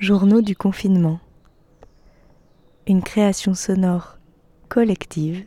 [0.00, 1.18] Journaux du confinement.
[2.86, 4.18] Une création sonore
[4.68, 5.44] collective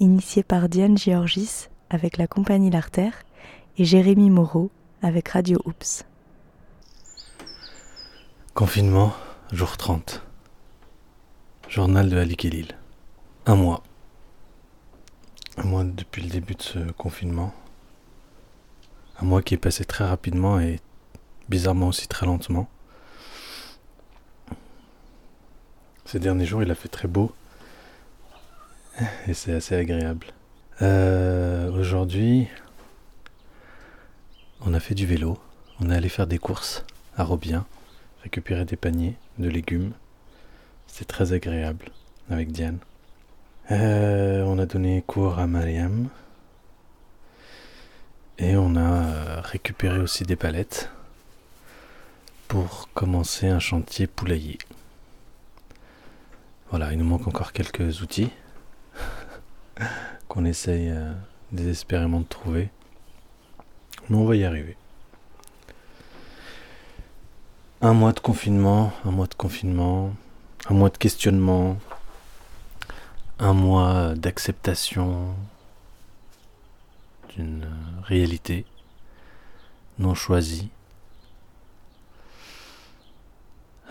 [0.00, 3.14] initiée par Diane Georgis avec la compagnie L'Artère
[3.78, 4.70] et Jérémy Moreau
[5.00, 6.04] avec Radio Oops.
[8.52, 9.14] Confinement,
[9.50, 10.22] jour 30.
[11.70, 12.76] Journal de Ali Khalil.
[13.46, 13.82] Un mois.
[15.56, 17.54] Un mois depuis le début de ce confinement.
[19.20, 20.80] Un mois qui est passé très rapidement et
[21.48, 22.68] bizarrement aussi très lentement.
[26.06, 27.34] Ces derniers jours, il a fait très beau
[29.26, 30.28] et c'est assez agréable.
[30.80, 32.46] Euh, aujourd'hui,
[34.60, 35.36] on a fait du vélo,
[35.80, 36.84] on est allé faire des courses
[37.16, 37.66] à Robien,
[38.22, 39.94] récupérer des paniers de légumes.
[40.86, 41.86] C'est très agréable
[42.30, 42.78] avec Diane.
[43.72, 46.08] Euh, on a donné cours à Mariam.
[48.38, 50.88] Et on a récupéré aussi des palettes
[52.46, 54.58] pour commencer un chantier poulailler.
[56.70, 58.30] Voilà, il nous manque encore quelques outils
[60.28, 61.12] qu'on essaye euh,
[61.52, 62.70] désespérément de trouver.
[64.08, 64.76] Mais on va y arriver.
[67.80, 70.14] Un mois de confinement, un mois de confinement,
[70.68, 71.78] un mois de questionnement,
[73.38, 75.34] un mois d'acceptation
[77.36, 77.68] d'une
[78.04, 78.64] réalité
[79.98, 80.68] non choisie,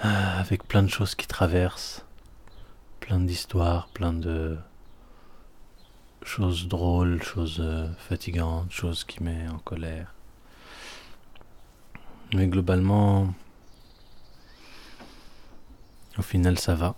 [0.01, 2.04] ah, avec plein de choses qui traversent,
[3.05, 4.57] plein d'histoires, plein de
[6.23, 10.15] choses drôles, choses euh, fatigantes, choses qui mettent en colère.
[12.33, 13.31] Mais globalement,
[16.17, 16.95] au final, ça va.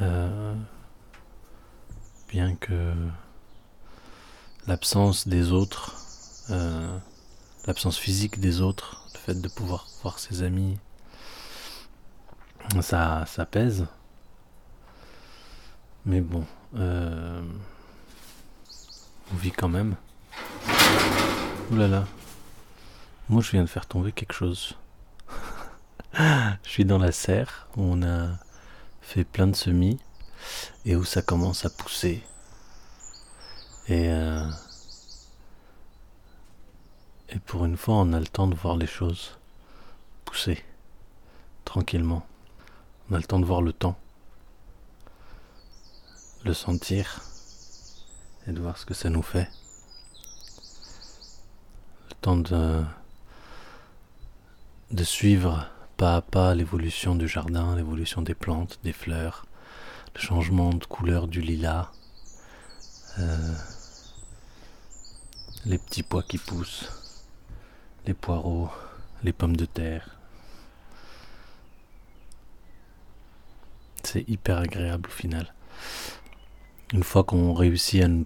[0.00, 0.54] Euh,
[2.28, 2.94] bien que
[4.68, 5.96] l'absence des autres,
[6.50, 6.96] euh,
[7.66, 10.78] l'absence physique des autres, le fait de pouvoir voir ses amis,
[12.80, 13.86] ça, ça pèse.
[16.04, 16.44] Mais bon,
[16.76, 17.42] euh,
[19.32, 19.96] on vit quand même.
[21.70, 22.04] Ouh là là.
[23.28, 24.74] Moi, je viens de faire tomber quelque chose.
[26.14, 28.28] je suis dans la serre où on a
[29.02, 29.98] fait plein de semis
[30.86, 32.22] et où ça commence à pousser.
[33.88, 34.48] Et, euh,
[37.28, 39.38] et pour une fois, on a le temps de voir les choses
[40.24, 40.64] pousser
[41.64, 42.26] tranquillement.
[43.10, 43.98] On a le temps de voir le temps,
[46.44, 47.22] le sentir.
[48.46, 49.48] Et de voir ce que ça nous fait.
[52.08, 52.84] Le temps de,
[55.04, 55.68] suivre
[55.98, 59.44] pas à pas l'évolution du jardin, l'évolution des plantes, des fleurs,
[60.14, 61.90] le changement de couleur du lilas,
[63.18, 63.54] euh,
[65.66, 66.90] les petits pois qui poussent,
[68.06, 68.70] les poireaux,
[69.22, 70.17] les pommes de terre.
[74.10, 75.52] C'est hyper agréable au final.
[76.94, 78.24] Une fois qu'on réussit à ne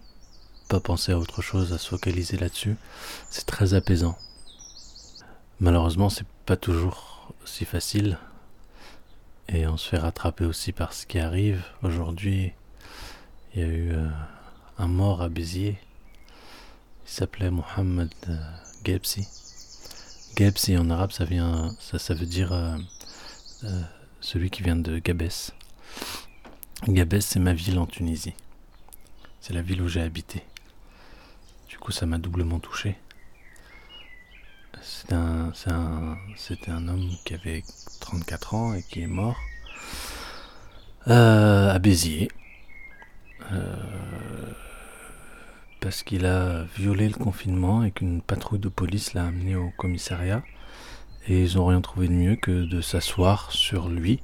[0.69, 2.77] pas penser à autre chose, à se focaliser là-dessus,
[3.31, 4.17] c'est très apaisant.
[5.59, 8.17] Malheureusement, c'est pas toujours si facile.
[9.49, 11.65] Et on se fait rattraper aussi par ce qui arrive.
[11.83, 12.53] Aujourd'hui,
[13.53, 14.09] il y a eu euh,
[14.79, 15.81] un mort à Béziers.
[17.07, 18.37] Il s'appelait Mohamed euh,
[18.85, 19.27] Gebsi.
[20.39, 22.79] Gebsi en arabe, ça, vient, ça, ça veut dire euh,
[24.21, 25.53] celui qui vient de Gabès.
[26.89, 28.35] Gabès, c'est ma ville en Tunisie.
[29.41, 30.43] C'est la ville où j'ai habité.
[31.69, 32.97] Du coup, ça m'a doublement touché.
[34.83, 36.17] C'était un, un,
[36.67, 37.63] un, homme qui avait
[38.01, 39.37] 34 ans et qui est mort
[41.07, 42.29] euh, à Béziers.
[43.53, 43.77] Euh,
[45.79, 50.43] parce qu'il a violé le confinement et qu'une patrouille de police l'a amené au commissariat.
[51.29, 54.21] Et ils n'ont rien trouvé de mieux que de s'asseoir sur lui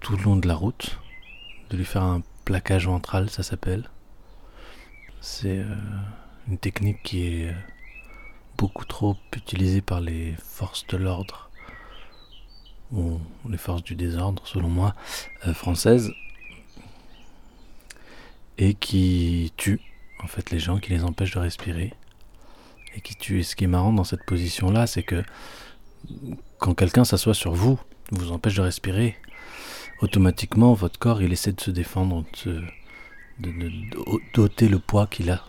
[0.00, 0.98] tout le long de la route,
[1.74, 3.90] de lui faire un plaquage ventral, ça s'appelle.
[5.20, 5.74] C'est euh,
[6.48, 7.54] une technique qui est euh,
[8.56, 11.50] beaucoup trop utilisée par les forces de l'ordre,
[12.92, 13.18] ou
[13.50, 14.94] les forces du désordre, selon moi,
[15.46, 16.12] euh, françaises,
[18.56, 19.80] et qui tue
[20.22, 21.92] en fait les gens, qui les empêche de respirer,
[22.94, 23.40] et qui tue.
[23.40, 25.24] Et ce qui est marrant dans cette position-là, c'est que
[26.58, 27.80] quand quelqu'un s'assoit sur vous,
[28.12, 29.16] vous empêche de respirer,
[30.00, 32.62] automatiquement, votre corps, il essaie de se défendre, de,
[34.34, 35.44] doter le poids qu'il a.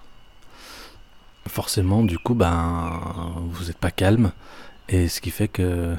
[1.48, 4.32] Forcément, du coup, ben, vous n'êtes pas calme,
[4.90, 5.96] et ce qui fait que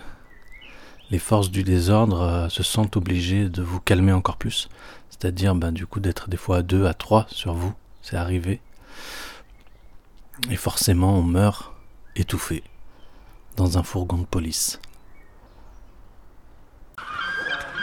[1.10, 4.69] les forces du désordre euh, se sentent obligées de vous calmer encore plus.
[5.10, 7.72] C'est-à-dire, ben, du coup, d'être des fois à deux, à trois sur vous.
[8.02, 8.60] C'est arrivé.
[10.50, 11.72] Et forcément, on meurt
[12.16, 12.62] étouffé
[13.56, 14.81] dans un fourgon de police.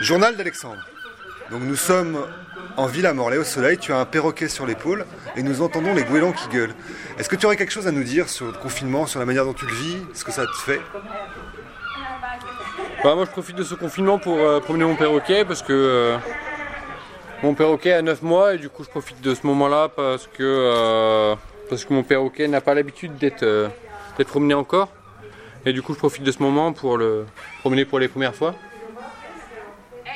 [0.01, 0.81] Journal d'Alexandre.
[1.51, 2.25] Donc nous sommes
[2.77, 5.05] en Villa Morlaix au soleil, tu as un perroquet sur l'épaule
[5.35, 6.73] et nous entendons les goélands qui gueulent.
[7.17, 9.45] Est-ce que tu aurais quelque chose à nous dire sur le confinement, sur la manière
[9.45, 10.81] dont tu le vis, ce que ça te fait?
[13.03, 16.17] Bah, Moi je profite de ce confinement pour euh, promener mon perroquet parce que euh,
[17.43, 21.35] mon perroquet a 9 mois et du coup je profite de ce moment-là parce euh,
[21.69, 23.69] parce que mon perroquet n'a pas l'habitude d'être
[24.27, 24.89] promené encore.
[25.65, 27.25] Et du coup je profite de ce moment pour le
[27.61, 28.55] promener pour les premières fois.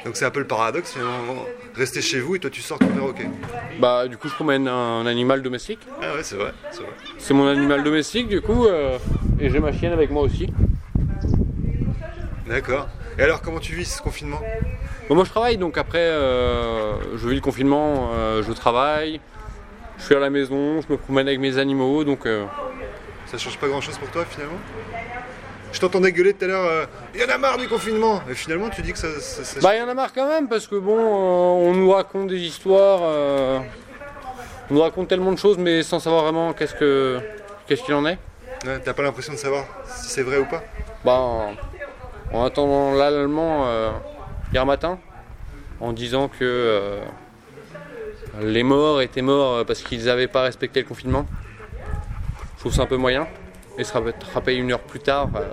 [0.07, 1.43] Donc c'est un peu le paradoxe, finalement,
[1.75, 3.27] rester chez vous et toi tu sors ton perroquet.
[3.77, 5.81] Bah du coup je promène un animal domestique.
[6.01, 6.53] Ah ouais c'est vrai,
[7.17, 8.97] c'est mon animal domestique du coup euh,
[9.37, 10.47] et j'ai ma chienne avec moi aussi.
[12.47, 12.87] D'accord.
[13.19, 14.39] Et alors comment tu vis ce confinement?
[15.09, 19.19] Moi je travaille donc après euh, je vis le confinement, euh, je travaille,
[19.97, 22.25] je suis à la maison, je me promène avec mes animaux donc...
[23.25, 24.55] Ça change pas grand chose pour toi finalement?
[25.77, 28.19] Je t'entendais gueuler tout à l'heure, il euh, y en a marre du confinement.
[28.27, 29.07] Et finalement, tu dis que ça.
[29.61, 32.29] bah, il y en a marre quand même, parce que bon, euh, on nous raconte
[32.29, 33.59] des histoires, euh,
[34.71, 37.19] on nous raconte tellement de choses, mais sans savoir vraiment qu'est-ce que
[37.67, 38.17] qu'est-ce qu'il en est.
[38.65, 40.63] Ouais, T'as pas l'impression de savoir si c'est vrai ou pas?
[41.05, 41.21] Bah,
[42.33, 43.67] en attendant l'allemand
[44.51, 44.97] hier matin,
[45.79, 47.01] en disant que
[48.41, 51.27] les morts étaient morts parce qu'ils n'avaient pas respecté le confinement.
[52.55, 53.27] Je trouve ça un peu moyen
[53.77, 55.47] et se rattraper une heure plus tard, euh,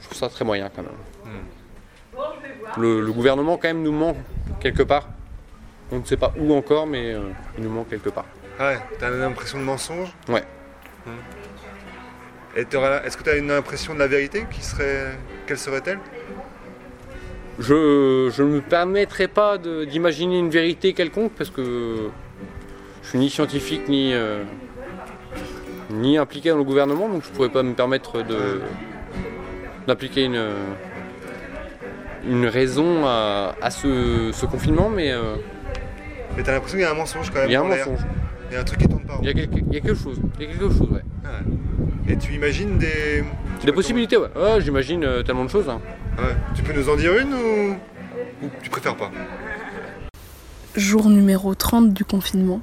[0.00, 0.92] je trouve ça très moyen quand même.
[1.24, 2.80] Hmm.
[2.80, 4.16] Le, gouvernement quand même nous ment
[4.60, 5.08] quelque part.
[5.90, 7.20] On ne sait pas où encore, mais euh,
[7.58, 8.26] il nous ment quelque part.
[8.58, 10.12] Ah ouais, t'as une impression de mensonge?
[10.28, 10.44] Ouais.
[11.06, 11.10] Hmm.
[12.56, 15.18] Et est-ce que tu as une impression de la vérité qui serait...
[15.46, 15.98] Quelle serait-elle?
[17.58, 22.10] Je, je ne me permettrai pas d'imaginer une vérité quelconque parce que
[23.02, 24.44] je suis ni scientifique ni, euh,
[25.90, 28.60] ni impliqué dans le gouvernement, donc je ne pourrais pas me permettre de
[29.86, 30.40] d'appliquer une,
[32.28, 35.12] une raison à, ce, confinement, mais.
[35.12, 35.36] Euh,
[36.36, 37.48] mais t'as l'impression qu'il y a un mensonge quand même.
[37.48, 38.00] Il y a un mensonge.
[38.50, 39.18] Il y a un truc qui tourne pas.
[39.22, 40.20] Il y a, quelque, il y a quelque chose.
[40.38, 41.02] Il y a quelque chose, ouais.
[41.24, 41.28] Ah
[42.08, 43.24] Et tu imagines des.
[43.64, 44.28] des possibilités, ouais.
[44.36, 45.68] ouais J'imagine euh, tellement de choses.
[45.68, 45.80] Hein.
[46.18, 46.34] Ouais.
[46.54, 47.76] Tu peux nous en dire une ou...
[48.44, 49.10] ou tu préfères pas?
[50.76, 52.60] Jour numéro 30 du confinement.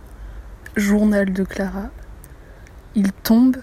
[0.75, 1.89] Journal de Clara.
[2.95, 3.57] Il tombe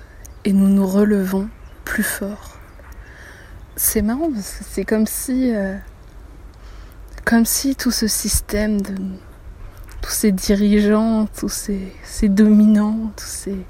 [0.44, 1.48] et nous nous relevons
[1.84, 2.58] plus fort.
[3.76, 5.76] C'est marrant parce que c'est comme si, euh,
[7.24, 8.94] comme si tout ce système de
[10.00, 13.66] tous ces dirigeants, tous ces, ces dominants, tous ces,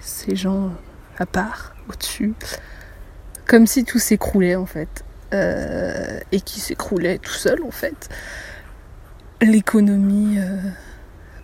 [0.00, 0.72] ces gens
[1.18, 2.34] à part, au-dessus,
[3.46, 5.04] comme si tout s'écroulait en fait.
[5.32, 8.08] Euh, et qui s'écroulait tout seul en fait.
[9.42, 10.58] L'économie euh,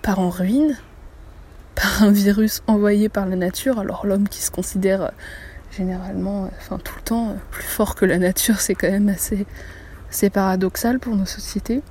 [0.00, 0.76] part en ruine
[1.80, 3.78] par un virus envoyé par la nature.
[3.78, 5.08] Alors l'homme qui se considère euh,
[5.70, 9.08] généralement, euh, enfin tout le temps, euh, plus fort que la nature, c'est quand même
[9.08, 9.46] assez,
[10.30, 11.82] paradoxal pour nos sociétés.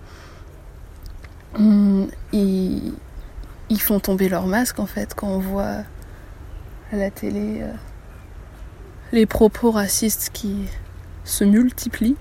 [1.57, 2.93] Hum, ils,
[3.79, 5.83] font tomber leur masque en fait quand on voit
[6.91, 7.63] à la télé
[9.11, 10.65] les propos racistes qui
[11.23, 12.17] se multiplient,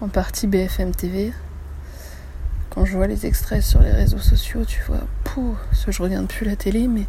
[0.00, 1.32] en partie BFM TV,
[2.78, 6.28] quand je vois les extraits sur les réseaux sociaux, tu vois, pouh, ce je regarde
[6.28, 7.06] plus la télé, mais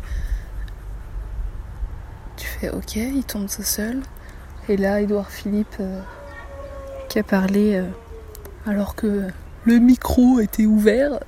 [2.38, 4.02] tu fais ok, il tombe tout seul.
[4.68, 6.02] Et là, Edouard Philippe euh,
[7.08, 7.86] qui a parlé euh,
[8.66, 9.28] alors que
[9.66, 11.20] le micro était ouvert.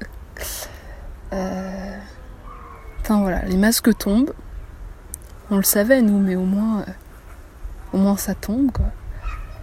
[1.34, 1.98] Euh...
[3.08, 4.34] Voilà, les masques tombent.
[5.52, 6.92] On le savait nous, mais au moins, euh,
[7.94, 8.88] au moins ça tombe quoi.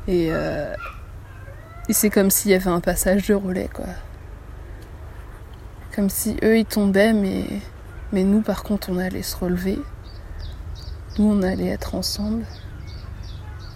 [0.07, 3.87] Et, et c'est comme s'il y avait un passage de relais quoi.
[5.99, 7.45] Comme si eux ils tombaient, mais,
[8.12, 9.81] mais nous par contre on allait se relever.
[11.19, 12.45] Nous on allait être ensemble.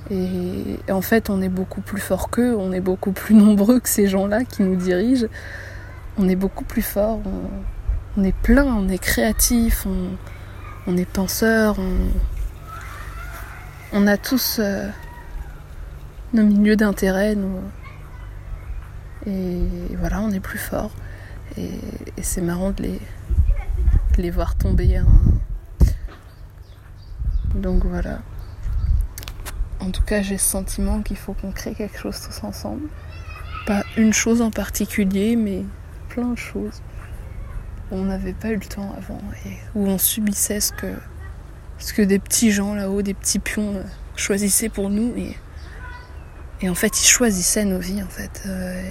[0.09, 3.89] Et, en fait on est beaucoup plus fort qu'eux, on est beaucoup plus nombreux que
[3.89, 5.27] ces gens-là qui nous dirigent.
[6.17, 7.19] On est beaucoup plus fort,
[8.17, 9.85] on, est plein, on est créatif,
[10.87, 11.75] on, est penseur,
[13.93, 14.87] on, a tous euh,
[16.35, 17.37] nos milieux d'intérêt.
[19.27, 20.93] Et voilà, on est plus fort.
[21.57, 21.71] Et,
[22.23, 23.01] c'est marrant de les,
[24.19, 24.97] les voir tomber.
[24.97, 25.07] Hein.
[27.55, 28.21] Donc voilà.
[29.81, 32.89] En tout cas, j'ai ce sentiment qu'il faut qu'on crée quelque chose tous ensemble.
[33.67, 35.65] Pas une chose en particulier, mais
[36.09, 36.81] plein de choses.
[37.91, 40.95] On n'avait pas eu le temps avant et où on subissait ce que,
[41.79, 43.83] ce que des petits gens là-haut, des petits pions euh,
[44.17, 45.13] choisissaient pour nous.
[45.17, 45.37] Et,
[46.63, 48.43] et en fait, ils choisissaient nos vies en fait.
[48.47, 48.91] Euh,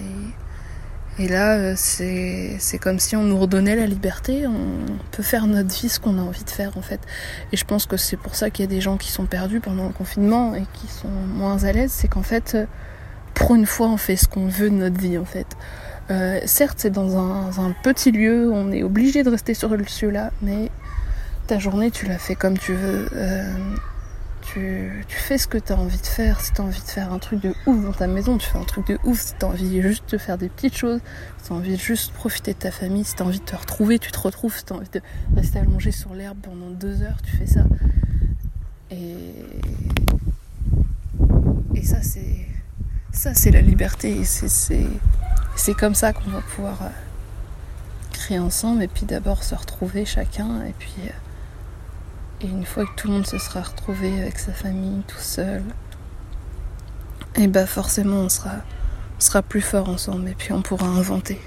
[1.27, 5.89] là, euh, c'est comme si on nous redonnait la liberté, on peut faire notre vie
[5.89, 6.99] ce qu'on a envie de faire en fait.
[7.51, 9.59] Et je pense que c'est pour ça qu'il y a des gens qui sont perdus
[9.59, 12.57] pendant le confinement et qui sont moins à l'aise, c'est qu'en fait,
[13.33, 15.47] pour une fois, on fait ce qu'on veut de notre vie en fait.
[16.11, 20.31] Euh, certes, c'est dans un, petit lieu, on est obligé de rester sur le lieu-là,
[20.41, 20.69] mais
[21.47, 23.07] ta journée, tu la fais comme tu veux.
[23.15, 23.53] Euh,
[24.53, 26.41] tu, fais ce que tu as envie de faire.
[26.41, 28.57] Si tu as envie de faire un truc de ouf dans ta maison, tu fais
[28.57, 29.21] un truc de ouf.
[29.21, 30.99] Si tu as envie juste de faire des petites choses,
[31.37, 33.55] si tu as envie de profiter de ta famille, si tu as envie de te
[33.55, 34.55] retrouver, tu te retrouves.
[34.55, 35.01] Si tu as envie de
[35.35, 37.63] rester allongé sur l'herbe pendant deux heures, tu fais ça.
[38.89, 39.33] Et,
[41.75, 42.47] et ça, c'est
[43.13, 44.21] ça, c'est la liberté.
[44.21, 46.89] Et c'est comme ça qu'on va pouvoir euh,
[48.11, 48.83] créer ensemble.
[48.83, 50.63] Et puis d'abord se retrouver chacun.
[50.65, 51.11] Et puis, euh,
[52.43, 55.63] et une fois que tout le monde se sera retrouvé avec sa famille, tout seul,
[57.35, 60.29] et bah forcément on sera, plus fort ensemble.
[60.29, 61.39] Et puis on pourra inventer.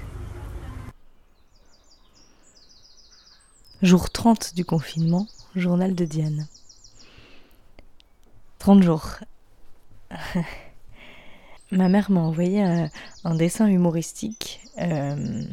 [3.81, 6.47] Jour 30 du confinement, journal de Diane.
[8.59, 9.19] 30 jours.
[11.71, 15.43] Ma mère m'a envoyé un, dessin humoristique euh,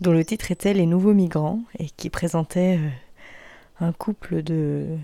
[0.00, 2.88] dont le titre était Les nouveaux migrants et qui présentait euh,
[3.84, 4.96] un couple de,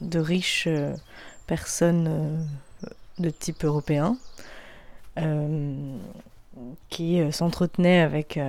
[0.00, 0.94] de riches euh,
[1.46, 2.46] personnes
[3.18, 4.16] de type européen
[6.88, 8.40] qui s'entretenaient avec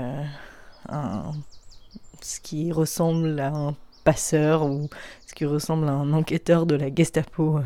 [2.22, 4.90] ce qui ressemble à un passeur ou
[5.28, 7.60] ce qui ressemble à un enquêteur de la Gestapo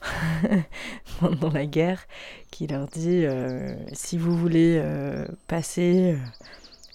[1.20, 2.06] pendant la guerre,
[2.50, 6.18] qui leur dit euh, si vous voulez euh, passer euh,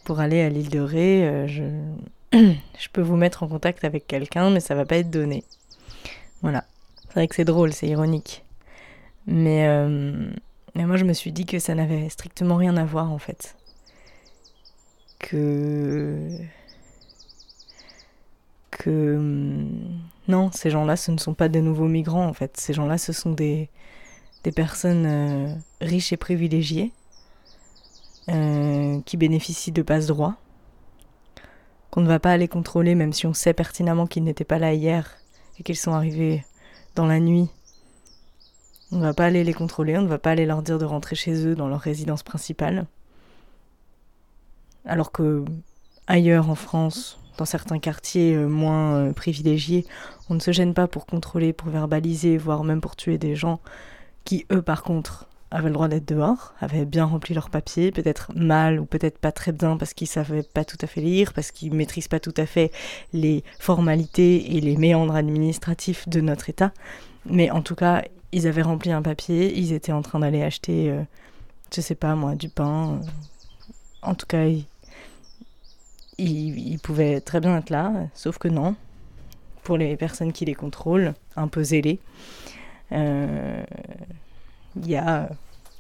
[0.06, 1.64] pour aller à l'île de Ré, je,
[2.80, 5.44] je peux vous mettre en contact avec quelqu'un, mais ça va pas être donné.
[6.42, 6.66] Voilà.
[7.08, 8.44] C'est vrai que c'est drôle, c'est ironique.
[9.28, 9.68] Mais,
[10.76, 13.56] mais moi, je me suis dit que ça n'avait strictement rien à voir en fait.
[15.20, 16.40] Que
[18.72, 22.58] que hum, non, ces gens-là, ce ne sont pas des nouveaux migrants en fait.
[22.58, 23.70] Ces gens-là, ce sont des,
[24.44, 26.92] des personnes euh, riches et privilégiées
[28.30, 30.36] euh, qui bénéficient de passe-droit,
[31.94, 34.74] qu'on ne va pas aller contrôler même si on sait pertinemment qu'ils n'étaient pas là
[34.74, 35.12] hier
[35.60, 36.44] et qu'ils sont arrivés
[36.96, 37.50] dans la nuit.
[38.92, 40.86] On ne va pas aller les contrôler, on ne va pas aller leur dire de
[40.86, 42.88] rentrer chez eux dans leur résidence principale.
[44.86, 45.46] Alors que
[46.08, 49.86] ailleurs en France, dans certains quartiers euh, moins euh, privilégiés,
[50.32, 53.60] on ne se gêne pas pour contrôler, pour verbaliser, voire même pour tuer des gens
[54.24, 58.32] qui, eux, par contre, avaient le droit d'être dehors, avaient bien rempli leurs papiers, peut-être
[58.36, 61.52] mal ou peut-être pas très bien parce qu'ils savaient pas tout à fait lire, parce
[61.52, 62.72] qu'ils maîtrisent pas tout à fait
[63.14, 66.72] les formalités et les méandres administratifs de notre État.
[67.28, 70.90] Mais en tout cas, ils avaient rempli un papier, ils étaient en train d'aller acheter,
[70.90, 71.04] euh,
[71.74, 73.00] je sais pas moi, du pain.
[74.02, 74.48] en tout cas,
[76.18, 78.76] ils, pouvaient très bien être là, sauf que non.
[79.64, 82.00] Pour les personnes qui les contrôlent, un peu zélées,
[82.92, 83.64] euh,
[84.76, 85.30] il y a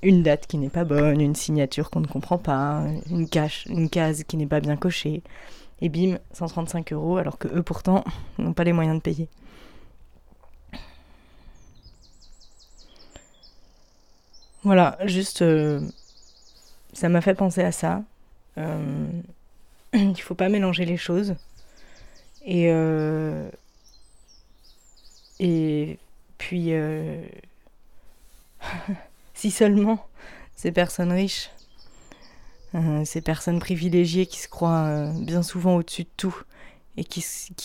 [0.02, 3.90] une date qui n'est pas bonne, une signature qu'on ne comprend pas, une, cache, une
[3.90, 5.24] case qui n'est pas bien cochée,
[5.82, 8.04] et bim, 135 euros, alors que eux pourtant
[8.38, 9.28] n'ont pas les moyens de payer.
[14.64, 15.82] Voilà, juste, euh,
[16.94, 18.04] ça m'a fait penser à ça.
[18.58, 19.10] Euh,
[19.94, 21.36] il faut pas mélanger les choses.
[22.46, 23.50] Et, euh,
[25.40, 25.98] et
[26.38, 27.22] puis, euh,
[29.34, 30.06] si seulement
[30.56, 31.50] ces personnes riches,
[32.76, 36.36] euh, ces personnes privilégiées qui se croient bien souvent au-dessus de tout
[36.96, 37.22] et qui,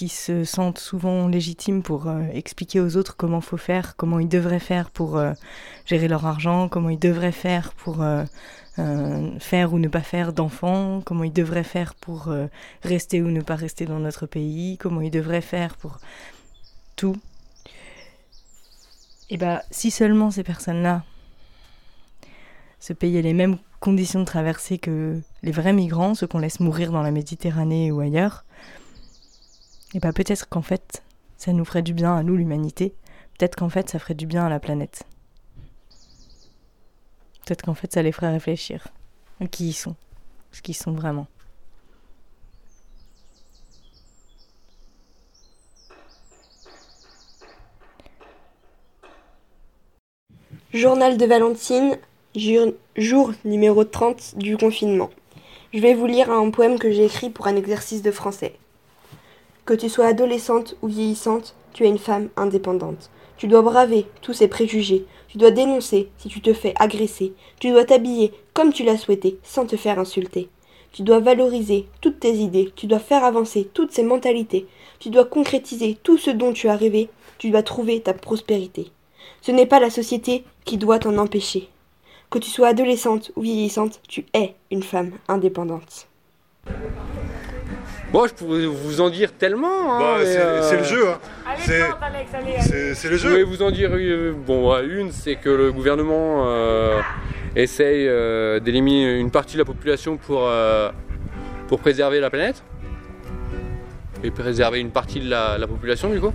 [0.08, 4.90] se sentent souvent légitimes pour expliquer aux autres comment faut faire, comment ils devraient faire
[4.90, 5.22] pour
[5.84, 8.02] gérer leur argent, comment ils devraient faire pour
[8.78, 12.46] euh, faire ou ne pas faire d'enfants, comment ils devraient faire pour euh,
[12.82, 15.98] rester ou ne pas rester dans notre pays, comment ils devraient faire pour
[16.94, 17.16] tout.
[19.30, 21.04] Et bah, si seulement ces personnes-là
[22.80, 26.92] se payaient les mêmes conditions de traversée que les vrais migrants, ceux qu'on laisse mourir
[26.92, 28.44] dans la Méditerranée ou ailleurs,
[29.94, 31.02] et bah peut-être qu'en fait,
[31.36, 32.94] ça nous ferait du bien à nous, l'humanité.
[33.38, 35.04] Peut-être qu'en fait, ça ferait du bien à la planète.
[37.44, 38.88] Peut-être qu'en fait, ça les ferait réfléchir.
[39.50, 39.96] Qui ils sont.
[40.52, 41.26] Ce qu'ils sont vraiment.
[50.78, 51.98] Journal de Valentine,
[52.36, 55.10] jour numéro 30 du confinement.
[55.74, 58.52] Je vais vous lire un poème que j'ai écrit pour un exercice de français.
[59.64, 63.10] Que tu sois adolescente ou vieillissante, tu es une femme indépendante.
[63.38, 67.32] Tu dois braver tous ces préjugés, tu dois dénoncer si tu te fais agresser.
[67.58, 70.48] Tu dois t'habiller comme tu l'as souhaité, sans te faire insulter.
[70.92, 72.72] Tu dois valoriser toutes tes idées.
[72.76, 74.68] Tu dois faire avancer toutes ces mentalités.
[75.00, 77.08] Tu dois concrétiser tout ce dont tu as rêvé.
[77.38, 78.92] Tu dois trouver ta prospérité.
[79.42, 81.68] Ce n'est pas la société qui doit t'en empêcher.
[82.30, 86.08] Que tu sois adolescente ou vieillissante, tu es une femme indépendante.
[88.12, 89.94] Bon, je pourrais vous en dire tellement.
[89.94, 91.18] hein, Bah, c'est euh, c'est le jeu, hein.
[91.58, 91.80] C'est-
[92.62, 93.44] C'est c'est le Je voulais jeu.
[93.46, 97.00] vous en dire euh, bon, une, c'est que le gouvernement euh,
[97.54, 100.90] essaye euh, d'éliminer une partie de la population pour, euh,
[101.68, 102.62] pour préserver la planète.
[104.24, 106.32] Et préserver une partie de la, la population du coup.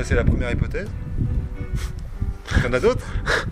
[0.00, 0.88] Ça, c'est la première hypothèse.
[2.56, 3.04] Il y en a d'autres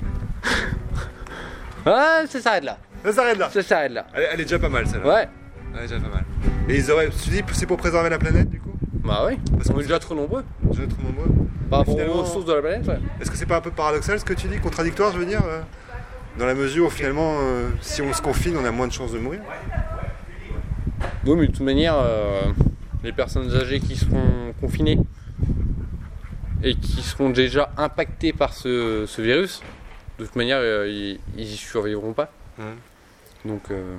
[1.85, 2.79] Ah, ça s'arrête là.
[3.05, 3.51] Ça s'arrête là.
[3.51, 4.07] Ça s'arrête là.
[4.15, 5.07] Elle, elle est déjà pas mal, celle-là.
[5.07, 5.29] Ouais.
[5.75, 6.25] Elle est déjà pas mal.
[6.71, 7.11] Et ils auraient.
[7.11, 8.73] Tu dis c'est pour préserver la planète, du coup
[9.05, 9.39] Bah oui.
[9.59, 10.43] Parce On qu'on est déjà trop nombreux.
[10.63, 11.29] Vais être nombreux.
[11.69, 12.99] Par rapport Finalement- aux ressources de la planète, ouais.
[13.21, 15.43] Est-ce que c'est pas un peu paradoxal ce que tu dis Contradictoire, je veux dire
[15.47, 15.61] euh,
[16.39, 19.13] Dans la mesure où finalement, euh, si on se confine, on a moins de chances
[19.13, 19.41] de mourir
[21.27, 22.41] Oui, mais de toute manière, euh,
[23.05, 24.99] les personnes âgées qui seront confinées
[26.63, 29.63] et qui seront déjà impactées par ce, ce virus,
[30.19, 32.31] de toute manière, euh, ils, ils y survivront pas.
[32.59, 32.77] Mhm.
[33.45, 33.97] Donc, euh,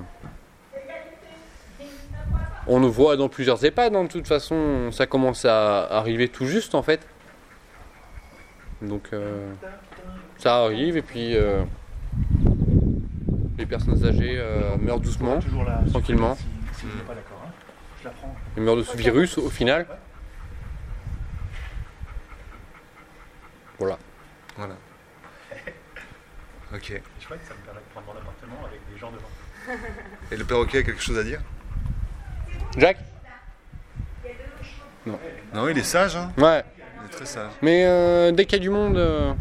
[2.66, 6.46] on le voit dans plusieurs EHPAD, hein, de toute façon, ça commence à arriver tout
[6.46, 7.00] juste en fait.
[8.82, 9.52] Donc, euh,
[10.38, 11.62] ça arrive et puis euh,
[13.58, 15.38] les personnes âgées euh, meurent doucement.
[15.90, 16.32] Tranquillement.
[16.32, 16.84] Hein.
[18.00, 18.34] je la prends.
[18.56, 19.86] Ils meurent de ce virus au final.
[23.80, 23.98] Voilà.
[24.56, 24.74] Voilà.
[26.72, 26.82] Ok.
[26.84, 29.78] C'est chouette, ça me permet de prendre mon appartement avec des gens devant.
[30.30, 31.40] Et le perroquet a quelque chose à dire?
[32.76, 32.98] Jack
[35.06, 36.62] Non, il est sage, hein Ouais.
[36.78, 37.50] Il est très sage.
[37.62, 39.32] Mais euh, dès qu'il y a du monde, euh,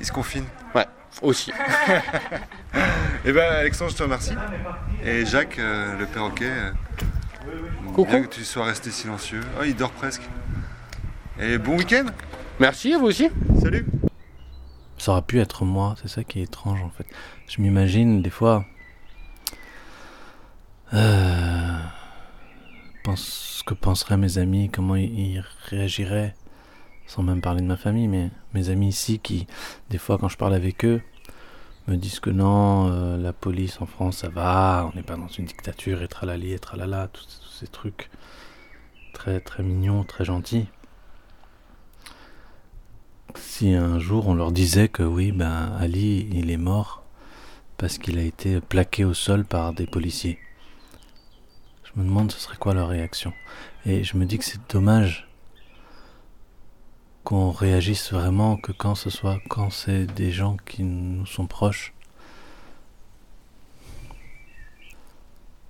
[0.00, 0.44] Il se confine.
[0.74, 0.86] ouais,
[1.20, 1.52] aussi.
[3.24, 4.34] Eh ben, Alexandre, je te remercie.
[5.04, 6.70] Et Jacques, euh, le perroquet, euh,
[7.88, 8.04] Coucou.
[8.06, 9.40] bien que tu sois resté silencieux.
[9.58, 10.22] Oh, il dort presque.
[11.40, 12.06] Et bon week-end
[12.60, 13.28] Merci à vous aussi.
[13.68, 13.84] Salut
[14.96, 17.04] Ça aurait pu être moi, c'est ça qui est étrange en fait.
[17.48, 18.64] Je m'imagine des fois.
[20.94, 21.76] euh,
[23.04, 26.34] pense, ce que penseraient mes amis, comment ils, réagiraient,
[27.06, 29.46] sans même parler de ma famille, mais mes amis ici qui,
[29.90, 31.02] des fois quand je parle avec eux,
[31.88, 35.28] me disent que non, euh, la police en France ça va, on n'est pas dans
[35.28, 38.08] une dictature, et tralali, et tralala, tous, tous ces trucs
[39.12, 40.68] très très mignons, très gentils
[43.40, 47.02] si un jour on leur disait que oui, ben Ali, il est mort
[47.76, 50.38] parce qu'il a été plaqué au sol par des policiers.
[51.84, 53.32] Je me demande ce serait quoi leur réaction.
[53.86, 55.28] Et je me dis que c'est dommage
[57.24, 61.94] qu'on réagisse vraiment que quand ce soit quand c'est des gens qui nous sont proches.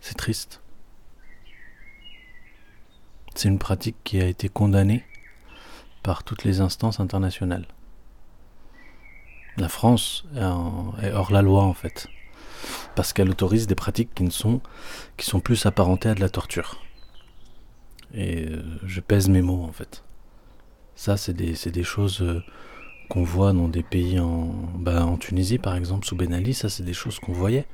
[0.00, 0.60] C'est triste.
[3.34, 5.04] C'est une pratique qui a été condamnée
[6.02, 7.66] par toutes les instances internationales.
[9.56, 12.08] La France est, hors la loi en fait,
[12.94, 14.60] parce qu'elle autorise des pratiques qui ne sont
[15.16, 16.80] qui sont plus apparentées à de la torture.
[18.14, 20.04] Et euh, je pèse mes mots en fait.
[20.94, 22.42] Ça, c'est des, choses euh,
[23.08, 26.68] qu'on voit dans des pays en, bah, en Tunisie par exemple, sous Ben Ali, ça
[26.68, 27.66] c'est des choses qu'on voyait,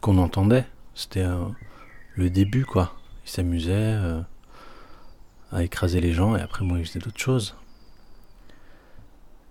[0.00, 0.66] qu'on entendait.
[0.94, 1.44] C'était euh,
[2.14, 2.94] le début quoi.
[3.24, 4.22] Ils s'amusaient.
[5.52, 7.54] À écraser les gens et après moi je faisais d'autres choses.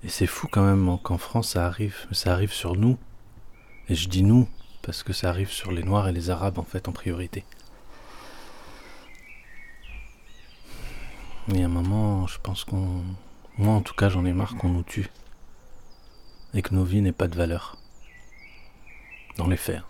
[0.04, 2.98] Et c'est fou quand même qu'en France ça arrive, ça arrive sur nous.
[3.88, 4.48] Et je dis nous
[4.82, 7.46] parce que ça arrive sur les Noirs et les Arabes en fait en priorité.
[11.54, 13.04] Et à un moment, je pense qu'on,
[13.58, 15.10] moi en tout cas, j'en ai marre qu'on nous tue
[16.54, 17.78] et que nos vies n'aient pas de valeur.
[19.38, 19.78] Dans les faits.
[19.78, 19.86] hein.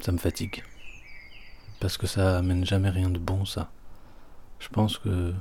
[0.00, 0.64] Ça me fatigue
[1.80, 3.70] parce que ça amène jamais rien de bon ça.
[4.58, 5.34] Je pense que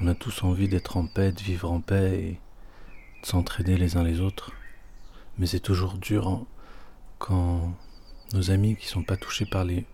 [0.00, 2.40] on a tous envie d'être en paix, de vivre en paix et
[3.22, 4.52] de s'entraider les uns les autres.
[5.38, 6.46] Mais c'est toujours dur hein,
[7.18, 7.72] quand
[8.32, 9.86] nos amis qui sont pas touchés par les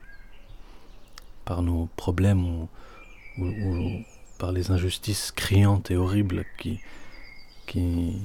[1.45, 2.69] par nos problèmes ou,
[4.39, 6.81] par les injustices criantes et horribles qui
[7.67, 8.19] qui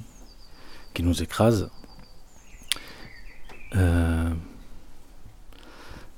[0.93, 1.69] qui nous écrasent.
[3.75, 4.33] Euh,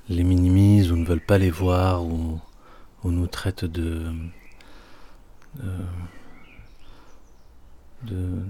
[0.09, 2.39] les minimisent ou ne veulent pas les voir ou,
[3.03, 4.11] ou nous traitent de,
[5.55, 5.71] de,
[8.03, 8.43] de-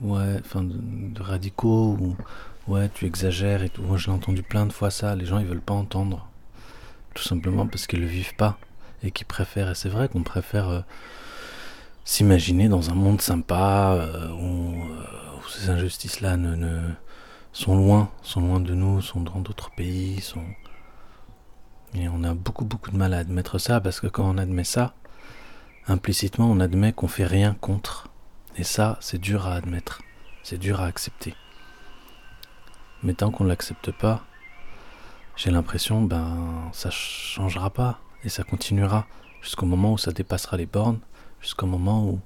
[0.00, 2.16] ouais enfin de, de radicaux ou
[2.72, 3.82] ouais tu exagères et tout.
[3.82, 5.14] Moi j'ai entendu plein de fois ça.
[5.16, 6.28] Les gens ils veulent pas entendre.
[7.14, 8.58] Tout simplement parce qu'ils le vivent pas
[9.02, 10.80] et qu'ils préfèrent et c'est vrai qu'on préfère euh,
[12.04, 15.02] s'imaginer dans un monde sympa euh, où, euh,
[15.48, 16.78] ces injustices là ne
[17.58, 20.44] sont loin, sont loin de nous, sont dans d'autres pays, sont...
[21.94, 24.62] Et on a beaucoup beaucoup de mal à admettre ça parce que quand on admet
[24.62, 24.94] ça,
[25.88, 28.10] implicitement on admet qu'on fait rien contre.
[28.56, 30.02] Et ça, c'est dur à admettre,
[30.44, 31.34] c'est dur à accepter.
[33.02, 34.22] Mais tant qu'on ne l'accepte pas,
[35.34, 39.04] j'ai l'impression ben ça changera pas et ça continuera
[39.42, 41.00] jusqu'au moment où ça dépassera les bornes,
[41.40, 42.20] jusqu'au moment où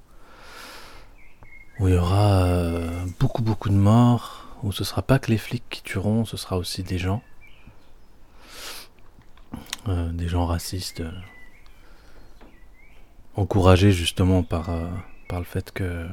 [1.79, 5.37] où il y aura euh, beaucoup beaucoup de morts, où ce sera pas que les
[5.37, 7.21] flics qui tueront, ce sera aussi des gens,
[9.87, 11.11] euh, des gens racistes, euh,
[13.35, 14.69] encouragés justement par,
[15.27, 16.07] par le fait que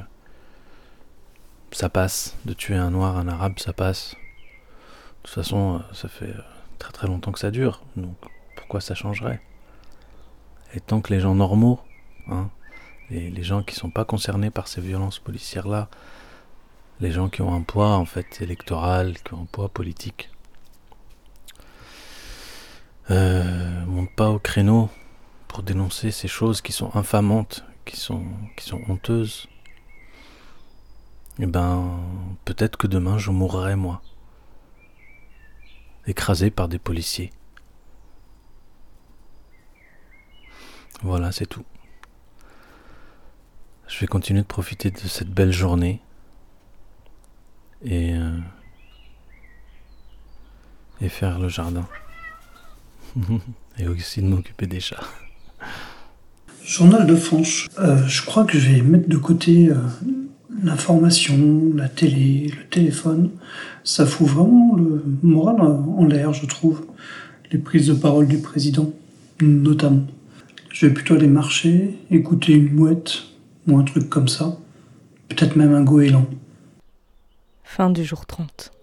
[1.71, 4.15] ça passe, de tuer un noir, un arabe, ça passe.
[4.15, 6.33] De toute façon, ça fait
[6.79, 8.15] très très longtemps que ça dure, donc
[8.55, 9.41] pourquoi ça changerait?
[10.73, 11.79] Et tant que les gens normaux,
[12.27, 12.49] hein,
[13.09, 15.89] les, gens qui sont pas concernés par ces violences policières-là,
[17.01, 20.29] les gens qui ont un poids en fait électoral, qui ont un poids politique,
[23.09, 24.89] euh, montent pas au créneau
[25.47, 28.23] pour dénoncer ces choses qui sont infamantes, qui sont,
[28.87, 29.49] honteuses,
[31.39, 31.99] et eh ben
[32.45, 34.01] peut-être que demain je mourrai moi,
[36.05, 37.31] écrasé par des policiers.
[41.01, 41.65] Voilà, c'est tout.
[43.87, 45.99] Je vais continuer de profiter de cette belle journée
[47.83, 48.37] et, euh,
[51.01, 51.87] et faire le jardin.
[53.79, 55.03] et aussi de m'occuper des chats.
[56.63, 57.67] Journal de France.
[57.79, 59.75] Euh, je crois que je vais mettre de côté euh,
[60.63, 61.37] l'information,
[61.75, 63.31] la télé, le téléphone.
[63.83, 66.85] Ça fout vraiment le moral en l'air, je trouve.
[67.51, 68.93] Les prises de parole du président,
[69.41, 70.05] notamment.
[70.69, 73.23] Je vais plutôt aller marcher, écouter une mouette,
[73.67, 74.57] ou un truc comme ça.
[75.27, 76.27] Peut-être même un goéland.
[77.73, 78.73] Fin du jour 30.